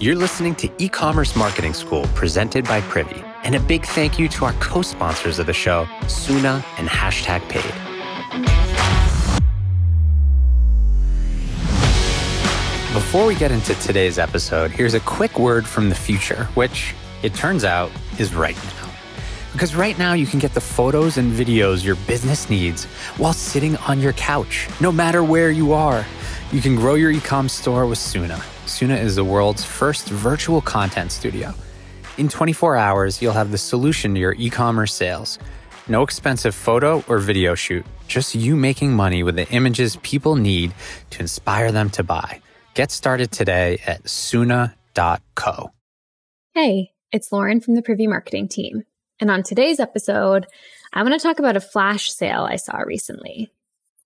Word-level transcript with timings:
You're 0.00 0.14
listening 0.14 0.54
to 0.56 0.70
E 0.78 0.88
Commerce 0.88 1.34
Marketing 1.34 1.74
School 1.74 2.04
presented 2.14 2.64
by 2.66 2.80
Privy. 2.82 3.20
And 3.42 3.56
a 3.56 3.60
big 3.60 3.84
thank 3.84 4.16
you 4.16 4.28
to 4.28 4.44
our 4.44 4.52
co 4.60 4.80
sponsors 4.80 5.40
of 5.40 5.46
the 5.46 5.52
show, 5.52 5.86
Soona 6.02 6.64
and 6.78 6.88
Hashtag 6.88 7.40
Paid. 7.48 7.64
Before 12.94 13.26
we 13.26 13.34
get 13.34 13.50
into 13.50 13.74
today's 13.80 14.20
episode, 14.20 14.70
here's 14.70 14.94
a 14.94 15.00
quick 15.00 15.36
word 15.36 15.66
from 15.66 15.88
the 15.88 15.96
future, 15.96 16.44
which 16.54 16.94
it 17.24 17.34
turns 17.34 17.64
out 17.64 17.90
is 18.20 18.32
right 18.36 18.54
now. 18.54 18.90
Because 19.52 19.74
right 19.74 19.98
now 19.98 20.12
you 20.12 20.26
can 20.26 20.38
get 20.38 20.54
the 20.54 20.60
photos 20.60 21.16
and 21.16 21.32
videos 21.32 21.84
your 21.84 21.96
business 22.06 22.48
needs 22.48 22.84
while 23.16 23.32
sitting 23.32 23.76
on 23.78 23.98
your 23.98 24.12
couch, 24.12 24.68
no 24.80 24.92
matter 24.92 25.24
where 25.24 25.50
you 25.50 25.72
are. 25.72 26.06
You 26.52 26.60
can 26.60 26.76
grow 26.76 26.94
your 26.94 27.10
e-com 27.10 27.48
store 27.48 27.84
with 27.84 27.98
Soona. 27.98 28.40
Soona 28.68 29.00
is 29.00 29.16
the 29.16 29.24
world's 29.24 29.64
first 29.64 30.10
virtual 30.10 30.60
content 30.60 31.10
studio. 31.10 31.54
In 32.18 32.28
24 32.28 32.76
hours, 32.76 33.22
you'll 33.22 33.32
have 33.32 33.50
the 33.50 33.56
solution 33.56 34.12
to 34.12 34.20
your 34.20 34.34
e-commerce 34.34 34.92
sales. 34.92 35.38
No 35.88 36.02
expensive 36.02 36.54
photo 36.54 37.02
or 37.08 37.18
video 37.18 37.54
shoot, 37.54 37.86
just 38.08 38.34
you 38.34 38.56
making 38.56 38.92
money 38.92 39.22
with 39.22 39.36
the 39.36 39.48
images 39.48 39.96
people 40.02 40.36
need 40.36 40.74
to 41.10 41.20
inspire 41.20 41.72
them 41.72 41.88
to 41.90 42.02
buy. 42.02 42.42
Get 42.74 42.90
started 42.90 43.32
today 43.32 43.80
at 43.86 44.04
soona.co. 44.04 45.72
Hey, 46.52 46.92
it's 47.10 47.32
Lauren 47.32 47.62
from 47.62 47.74
the 47.74 47.82
Privy 47.82 48.06
Marketing 48.06 48.48
team. 48.48 48.82
And 49.18 49.30
on 49.30 49.42
today's 49.42 49.80
episode, 49.80 50.46
I 50.92 51.02
want 51.02 51.14
to 51.14 51.26
talk 51.26 51.38
about 51.38 51.56
a 51.56 51.60
flash 51.60 52.12
sale 52.12 52.46
I 52.48 52.56
saw 52.56 52.76
recently. 52.80 53.50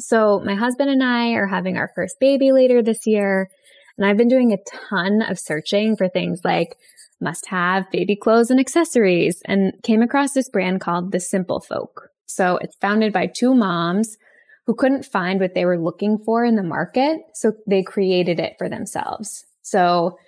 So, 0.00 0.40
my 0.40 0.56
husband 0.56 0.90
and 0.90 1.02
I 1.02 1.34
are 1.34 1.46
having 1.46 1.76
our 1.76 1.90
first 1.94 2.18
baby 2.18 2.50
later 2.50 2.82
this 2.82 3.06
year, 3.06 3.50
and 3.98 4.06
I've 4.06 4.16
been 4.16 4.28
doing 4.28 4.52
a 4.52 4.88
ton 4.88 5.20
of 5.22 5.38
searching 5.38 5.96
for 5.96 6.08
things 6.08 6.40
like 6.44 6.78
must 7.20 7.46
have 7.46 7.90
baby 7.90 8.16
clothes 8.16 8.50
and 8.50 8.60
accessories 8.60 9.42
and 9.44 9.72
came 9.82 10.02
across 10.02 10.32
this 10.32 10.48
brand 10.48 10.80
called 10.80 11.12
The 11.12 11.20
Simple 11.20 11.60
Folk. 11.60 12.10
So, 12.26 12.58
it's 12.58 12.76
founded 12.76 13.12
by 13.12 13.26
two 13.26 13.54
moms 13.54 14.16
who 14.68 14.74
couldn't 14.74 15.06
find 15.06 15.40
what 15.40 15.54
they 15.54 15.64
were 15.64 15.78
looking 15.78 16.18
for 16.18 16.44
in 16.44 16.54
the 16.54 16.62
market. 16.62 17.22
So 17.32 17.54
they 17.66 17.82
created 17.82 18.38
it 18.38 18.56
for 18.58 18.68
themselves. 18.68 19.46
So 19.62 20.18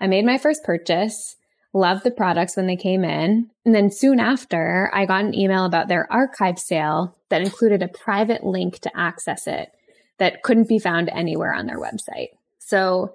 I 0.00 0.06
made 0.06 0.24
my 0.24 0.38
first 0.38 0.64
purchase, 0.64 1.36
loved 1.74 2.04
the 2.04 2.10
products 2.10 2.56
when 2.56 2.66
they 2.66 2.76
came 2.76 3.04
in. 3.04 3.50
And 3.66 3.74
then 3.74 3.90
soon 3.90 4.18
after, 4.18 4.90
I 4.94 5.04
got 5.04 5.26
an 5.26 5.34
email 5.34 5.66
about 5.66 5.88
their 5.88 6.10
archive 6.10 6.58
sale 6.58 7.14
that 7.28 7.42
included 7.42 7.82
a 7.82 7.88
private 7.88 8.42
link 8.42 8.78
to 8.78 8.96
access 8.96 9.46
it 9.46 9.70
that 10.16 10.42
couldn't 10.42 10.68
be 10.68 10.78
found 10.78 11.10
anywhere 11.10 11.52
on 11.52 11.66
their 11.66 11.78
website. 11.78 12.28
So 12.58 13.12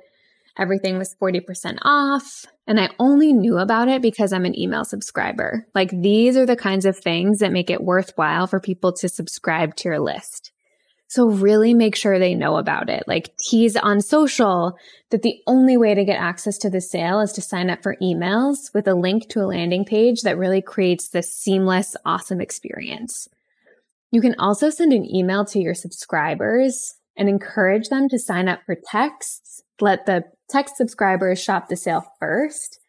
everything 0.58 0.98
was 0.98 1.16
40% 1.22 1.78
off. 1.84 2.45
And 2.67 2.80
I 2.80 2.89
only 3.00 3.34
knew 3.34 3.58
about 3.58 3.88
it 3.88 4.02
because 4.02 4.34
I'm 4.34 4.45
an 4.45 4.58
email 4.58 4.86
subscriber. 4.86 5.67
Like 5.75 5.92
these 5.92 6.38
are 6.38 6.45
the 6.45 6.56
kinds 6.56 6.86
of 6.86 6.97
things 6.97 7.39
that 7.39 7.52
make 7.52 7.70
it 7.70 7.84
worthwhile 7.84 8.47
for 8.47 8.59
people 8.59 8.94
to 8.94 9.09
subscribe 9.09 9.75
to 9.78 9.89
your 9.89 10.00
list. 10.00 10.52
So 11.08 11.30
really 11.30 11.73
make 11.73 11.95
sure 11.95 12.17
they 12.17 12.34
know 12.34 12.58
about 12.58 12.89
it. 12.89 13.03
Like 13.08 13.38
tease 13.38 13.75
on 13.75 14.02
social 14.02 14.75
that 15.12 15.22
the 15.22 15.39
only 15.45 15.78
way 15.78 15.94
to 15.94 16.03
get 16.03 16.20
access 16.20 16.58
to 16.59 16.69
the 16.69 16.81
sale 16.81 17.19
is 17.19 17.31
to 17.34 17.42
sign 17.42 17.69
up 17.69 17.84
for 17.84 17.95
emails 18.02 18.73
with 18.73 18.88
a 18.88 18.95
link 18.95 19.30
to 19.30 19.42
a 19.42 19.45
landing 19.45 19.86
page 19.86 20.22
that 20.22 20.38
really 20.38 20.62
creates 20.62 21.09
this 21.09 21.34
seamless, 21.34 21.95
awesome 22.06 22.42
experience. 22.42 23.28
You 24.12 24.19
can 24.22 24.36
also 24.40 24.69
send 24.69 24.94
an 24.94 25.06
email 25.06 25.45
to 25.45 25.59
your 25.59 25.75
subscribers 25.75 26.95
and 27.17 27.30
encourage 27.30 27.89
them 27.89 28.09
to 28.09 28.19
sign 28.19 28.47
up 28.47 28.59
for 28.66 28.75
texts. 28.75 29.63
Let 29.80 30.05
the 30.05 30.23
text 30.49 30.77
subscribers 30.77 31.41
shop 31.41 31.69
the 31.69 31.75
sale 31.75 32.05
first 32.19 32.80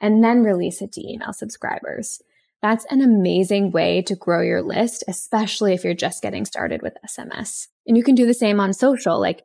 and 0.00 0.22
then 0.22 0.42
release 0.42 0.82
it 0.82 0.92
to 0.92 1.08
email 1.12 1.32
subscribers. 1.32 2.22
That's 2.62 2.86
an 2.90 3.02
amazing 3.02 3.72
way 3.72 4.02
to 4.02 4.16
grow 4.16 4.40
your 4.40 4.62
list, 4.62 5.04
especially 5.06 5.74
if 5.74 5.84
you're 5.84 5.94
just 5.94 6.22
getting 6.22 6.46
started 6.46 6.80
with 6.82 6.96
SMS. 7.06 7.68
And 7.86 7.96
you 7.96 8.02
can 8.02 8.14
do 8.14 8.26
the 8.26 8.34
same 8.34 8.58
on 8.58 8.72
social, 8.72 9.20
like 9.20 9.44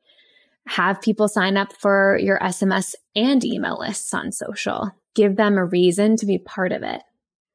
have 0.67 1.01
people 1.01 1.27
sign 1.27 1.57
up 1.57 1.73
for 1.73 2.17
your 2.17 2.39
SMS 2.39 2.95
and 3.15 3.43
email 3.43 3.79
lists 3.79 4.13
on 4.13 4.31
social. 4.31 4.91
Give 5.15 5.35
them 5.35 5.57
a 5.57 5.65
reason 5.65 6.15
to 6.17 6.25
be 6.25 6.37
part 6.37 6.71
of 6.71 6.83
it. 6.83 7.01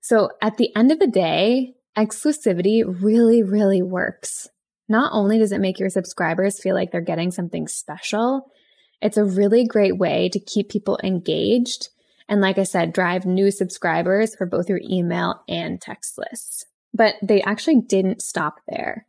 So 0.00 0.30
at 0.42 0.58
the 0.58 0.74
end 0.76 0.92
of 0.92 0.98
the 0.98 1.06
day, 1.06 1.74
exclusivity 1.96 2.84
really, 2.84 3.42
really 3.42 3.80
works. 3.80 4.48
Not 4.88 5.12
only 5.12 5.38
does 5.38 5.52
it 5.52 5.60
make 5.60 5.78
your 5.78 5.90
subscribers 5.90 6.60
feel 6.60 6.74
like 6.74 6.90
they're 6.90 7.00
getting 7.00 7.30
something 7.30 7.68
special, 7.68 8.50
it's 9.00 9.16
a 9.16 9.24
really 9.24 9.66
great 9.66 9.98
way 9.98 10.28
to 10.30 10.40
keep 10.40 10.68
people 10.68 10.98
engaged 11.02 11.88
and 12.28 12.40
like 12.40 12.58
I 12.58 12.64
said, 12.64 12.92
drive 12.92 13.26
new 13.26 13.50
subscribers 13.50 14.34
for 14.34 14.46
both 14.46 14.68
your 14.68 14.80
email 14.82 15.42
and 15.48 15.80
text 15.80 16.18
lists. 16.18 16.64
But 16.92 17.16
they 17.22 17.42
actually 17.42 17.80
didn't 17.82 18.22
stop 18.22 18.60
there. 18.68 19.06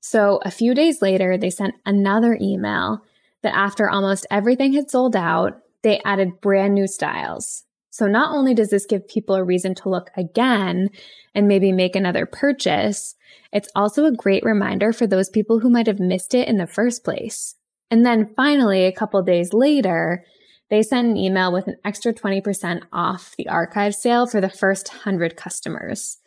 So 0.00 0.40
a 0.44 0.50
few 0.50 0.74
days 0.74 1.02
later, 1.02 1.36
they 1.36 1.50
sent 1.50 1.74
another 1.84 2.36
email 2.40 3.02
that 3.42 3.56
after 3.56 3.88
almost 3.88 4.26
everything 4.30 4.72
had 4.72 4.90
sold 4.90 5.14
out, 5.14 5.60
they 5.82 6.00
added 6.04 6.40
brand 6.40 6.74
new 6.74 6.86
styles. 6.86 7.64
So 7.98 8.06
not 8.06 8.32
only 8.32 8.54
does 8.54 8.70
this 8.70 8.86
give 8.86 9.08
people 9.08 9.34
a 9.34 9.42
reason 9.42 9.74
to 9.74 9.88
look 9.88 10.10
again 10.16 10.90
and 11.34 11.48
maybe 11.48 11.72
make 11.72 11.96
another 11.96 12.26
purchase, 12.26 13.16
it's 13.52 13.68
also 13.74 14.04
a 14.04 14.12
great 14.12 14.44
reminder 14.44 14.92
for 14.92 15.08
those 15.08 15.28
people 15.28 15.58
who 15.58 15.68
might 15.68 15.88
have 15.88 15.98
missed 15.98 16.32
it 16.32 16.46
in 16.46 16.58
the 16.58 16.68
first 16.68 17.02
place. 17.02 17.56
And 17.90 18.06
then 18.06 18.32
finally, 18.36 18.84
a 18.84 18.92
couple 18.92 19.20
days 19.24 19.52
later, 19.52 20.24
they 20.70 20.80
send 20.80 21.10
an 21.10 21.16
email 21.16 21.52
with 21.52 21.66
an 21.66 21.74
extra 21.84 22.14
20% 22.14 22.82
off 22.92 23.34
the 23.36 23.48
archive 23.48 23.96
sale 23.96 24.28
for 24.28 24.40
the 24.40 24.48
first 24.48 24.90
100 24.90 25.36
customers. 25.36 26.18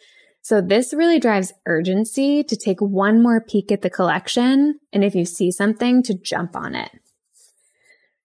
So 0.41 0.59
this 0.59 0.93
really 0.93 1.21
drives 1.21 1.53
urgency 1.65 2.43
to 2.43 2.57
take 2.57 2.81
one 2.81 3.23
more 3.23 3.39
peek 3.39 3.71
at 3.71 3.81
the 3.81 3.89
collection. 3.89 4.77
And 4.91 5.05
if 5.05 5.15
you 5.15 5.23
see 5.23 5.51
something, 5.51 6.03
to 6.03 6.15
jump 6.15 6.53
on 6.53 6.75
it. 6.75 6.91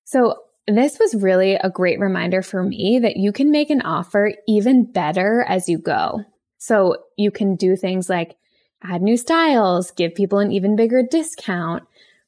So 0.02 0.45
this 0.66 0.98
was 0.98 1.14
really 1.14 1.54
a 1.54 1.70
great 1.70 2.00
reminder 2.00 2.42
for 2.42 2.62
me 2.62 2.98
that 3.00 3.16
you 3.16 3.32
can 3.32 3.50
make 3.50 3.70
an 3.70 3.82
offer 3.82 4.32
even 4.48 4.90
better 4.90 5.44
as 5.48 5.68
you 5.68 5.78
go. 5.78 6.24
So 6.58 6.96
you 7.16 7.30
can 7.30 7.56
do 7.56 7.76
things 7.76 8.08
like 8.08 8.36
add 8.82 9.02
new 9.02 9.16
styles, 9.16 9.90
give 9.90 10.14
people 10.14 10.38
an 10.38 10.52
even 10.52 10.76
bigger 10.76 11.02
discount, 11.08 11.84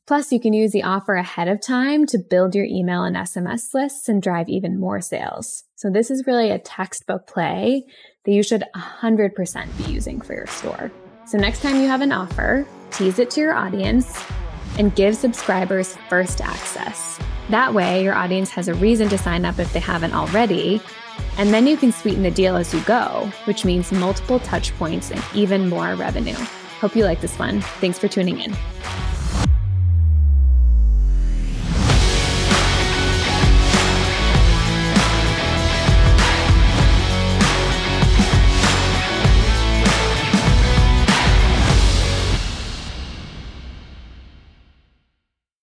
Plus, 0.08 0.32
you 0.32 0.40
can 0.40 0.54
use 0.54 0.72
the 0.72 0.84
offer 0.84 1.16
ahead 1.16 1.48
of 1.48 1.60
time 1.60 2.06
to 2.06 2.16
build 2.16 2.54
your 2.54 2.64
email 2.64 3.04
and 3.04 3.14
SMS 3.14 3.74
lists 3.74 4.08
and 4.08 4.22
drive 4.22 4.48
even 4.48 4.80
more 4.80 5.02
sales. 5.02 5.64
So 5.74 5.90
this 5.90 6.10
is 6.10 6.26
really 6.26 6.50
a 6.50 6.58
textbook 6.58 7.26
play 7.26 7.84
that 8.24 8.32
you 8.32 8.42
should 8.42 8.64
100% 8.74 9.76
be 9.76 9.92
using 9.92 10.22
for 10.22 10.32
your 10.32 10.46
store. 10.46 10.90
So 11.26 11.36
next 11.36 11.60
time 11.60 11.76
you 11.82 11.88
have 11.88 12.00
an 12.00 12.12
offer, 12.12 12.66
tease 12.90 13.18
it 13.18 13.28
to 13.32 13.40
your 13.42 13.52
audience 13.52 14.24
and 14.78 14.94
give 14.94 15.16
subscribers 15.16 15.96
first 16.08 16.40
access. 16.40 17.18
That 17.50 17.74
way, 17.74 18.02
your 18.04 18.14
audience 18.14 18.50
has 18.50 18.68
a 18.68 18.74
reason 18.74 19.08
to 19.08 19.18
sign 19.18 19.44
up 19.44 19.58
if 19.58 19.72
they 19.72 19.80
haven't 19.80 20.14
already. 20.14 20.80
And 21.36 21.52
then 21.52 21.66
you 21.66 21.76
can 21.76 21.92
sweeten 21.92 22.22
the 22.22 22.30
deal 22.30 22.56
as 22.56 22.72
you 22.72 22.80
go, 22.82 23.30
which 23.44 23.64
means 23.64 23.90
multiple 23.92 24.38
touch 24.40 24.76
points 24.78 25.10
and 25.10 25.22
even 25.34 25.68
more 25.68 25.94
revenue. 25.94 26.36
Hope 26.80 26.94
you 26.94 27.04
like 27.04 27.20
this 27.20 27.38
one. 27.38 27.60
Thanks 27.80 27.98
for 27.98 28.08
tuning 28.08 28.40
in. 28.40 28.56